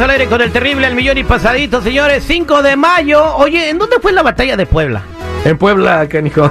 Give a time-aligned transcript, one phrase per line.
[0.00, 2.22] Al aire con el terrible, el millón y pasadito, señores.
[2.26, 3.34] 5 de mayo.
[3.36, 5.02] Oye, ¿en dónde fue la batalla de Puebla?
[5.44, 6.50] En Puebla, canijo.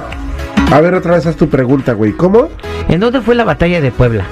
[0.72, 2.12] A ver, otra vez haz tu pregunta, güey.
[2.12, 2.48] ¿Cómo?
[2.88, 4.24] ¿En dónde fue la batalla de Puebla?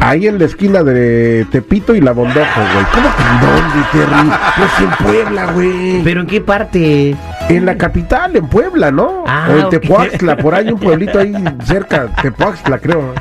[0.00, 2.86] Ahí en la esquina de Tepito y la Bondojo, güey.
[2.94, 4.30] ¿Cómo que en dónde, Terry?
[4.56, 6.02] Pues en Puebla, güey.
[6.04, 7.16] ¿Pero en qué parte?
[7.48, 9.24] En la capital, en Puebla, ¿no?
[9.26, 9.70] Ah, o en ok.
[9.70, 11.34] Tepoaxtla, por ahí un pueblito ahí
[11.64, 13.14] cerca, Tepoaxtla, creo.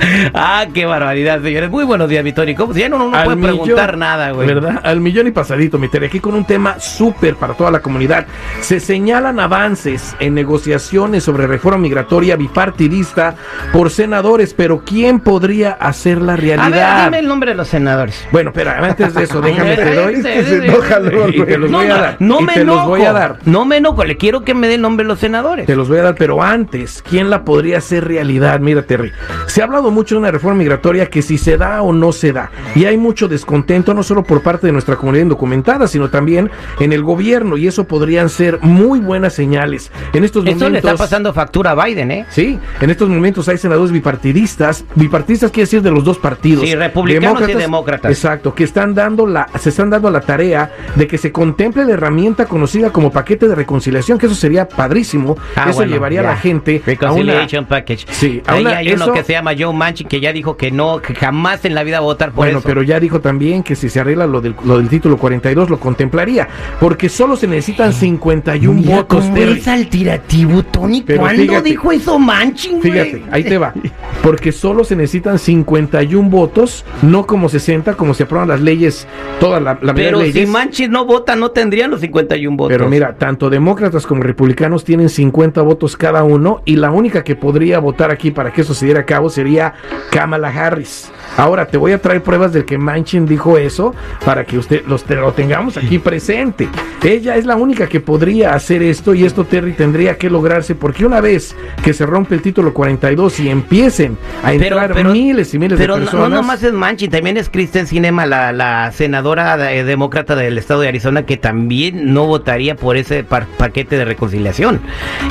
[0.34, 1.70] Ah, qué barbaridad, señores.
[1.70, 2.54] Muy buenos días, mi Tony.
[2.54, 2.72] ¿Cómo?
[2.72, 4.46] Ya no, no Al puede preguntar nada, güey.
[4.48, 4.80] ¿Verdad?
[4.82, 6.06] Al millón y pasadito, mi Tere.
[6.06, 8.26] Aquí con un tema súper para toda la comunidad.
[8.60, 13.34] Se señalan avances en negociaciones sobre reforma migratoria bipartidista
[13.72, 16.96] por senadores, pero ¿quién podría hacerla A realidad?
[16.96, 18.26] ver, dime el nombre de los senadores.
[18.32, 20.16] Bueno, espera, antes de eso, déjame te doy.
[20.20, 20.66] Sí, que sí, se sí.
[20.66, 22.16] enoja luego, Y te los No, voy a no, dar.
[22.20, 22.78] no me te enojo.
[22.78, 23.38] los voy a dar.
[23.44, 24.04] No me enojo.
[24.04, 25.66] Le quiero que me dé el nombre de los senadores.
[25.66, 28.60] Te los voy a dar, pero antes, ¿quién la podría hacer realidad?
[28.60, 29.12] Mira, Terry,
[29.46, 32.32] se ha hablado mucho de una reforma migratoria que si se da o no se
[32.32, 32.50] da.
[32.74, 36.92] Y hay mucho descontento, no solo por parte de nuestra comunidad indocumentada, sino también en
[36.92, 37.56] el gobierno.
[37.56, 39.90] Y eso podrían ser muy buenas señales.
[40.12, 40.90] En estos Esto le momentos.
[40.90, 42.26] está pasando factura a Biden, ¿eh?
[42.30, 44.84] Sí, en estos momentos hay senadores bipartidistas.
[44.94, 46.64] Bipartidistas quiere decir de los dos partidos.
[46.64, 48.10] Sí, republicanos y demócratas.
[48.10, 51.92] Exacto, que están dando la, se están dando la tarea de que se contemple la
[51.92, 55.36] herramienta conocida como paquete de reconciliación, que eso sería padrísimo.
[55.56, 58.06] Ah, eso bueno, llevaría a la gente a una, Reconciliation Package.
[58.10, 60.70] Sí, a Ahí una- hay uno que se llama Joe Manchin que ya dijo que
[60.70, 62.68] no, que jamás en la vida va a votar por Bueno, eso.
[62.68, 65.80] pero ya dijo también que si se arregla lo del, lo del título 42 lo
[65.80, 66.46] contemplaría,
[66.78, 69.24] porque solo se necesitan 51 Mira votos.
[69.24, 71.02] cómo es alterativo, Tony.
[71.02, 72.82] ¿Cuándo fíjate, dijo eso Manchin?
[72.82, 73.72] Fíjate, ahí te va.
[74.22, 79.06] Porque solo se necesitan 51 votos, no como 60, como se aprueban las leyes,
[79.40, 80.48] todas la, la Pero si leyes.
[80.48, 82.76] Manchin no vota, no tendrían los 51 votos.
[82.76, 87.34] Pero mira, tanto demócratas como republicanos tienen 50 votos cada uno y la única que
[87.34, 89.72] podría votar aquí para que eso se diera a cabo sería
[90.10, 91.10] Kamala Harris.
[91.38, 93.94] Ahora te voy a traer pruebas de que Manchin dijo eso
[94.24, 96.68] para que usted los, te- lo tengamos aquí presente.
[97.02, 101.06] Ella es la única que podría hacer esto y esto Terry tendría que lograrse porque
[101.06, 104.09] una vez que se rompe el título 42 y empiecen
[104.42, 106.28] a entrar miles y miles pero de personas.
[106.30, 110.80] no nomás es Manchin, también es Kristen Sinema, la, la senadora de- demócrata del estado
[110.80, 114.80] de Arizona, que también no votaría por ese par- paquete de reconciliación.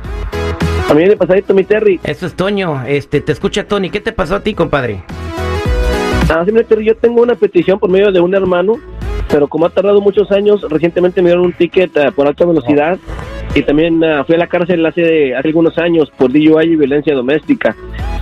[0.88, 2.00] También de pasadito, mi Terry.
[2.04, 2.84] Eso es Toño.
[2.86, 3.90] Este, te escucha Tony.
[3.90, 5.04] ¿Qué te pasó a ti, compadre?
[6.28, 6.52] Ah, sí,
[6.84, 8.74] yo tengo una petición por medio de un hermano,
[9.30, 12.98] pero como ha tardado muchos años, recientemente me dieron un ticket ah, por alta velocidad
[13.54, 17.14] y también ah, fui a la cárcel hace, hace algunos años por DUI y violencia
[17.14, 17.76] doméstica.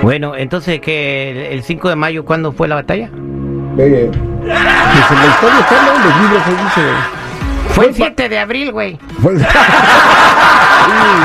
[0.02, 3.10] Bueno, entonces que el, 5 de mayo, ¿cuándo fue la batalla?
[3.78, 6.90] Eh, pues en la historia está en los libros se dice.
[7.70, 8.98] Fue el 7 de abril, güey.
[9.22, 9.40] Fue el...
[9.40, 9.46] sí,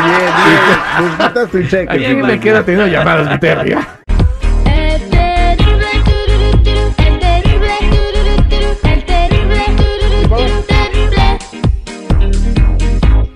[0.04, 1.48] bien, bien.
[1.50, 3.76] Pues Aquí me queda teniendo llamadas, mi Terry.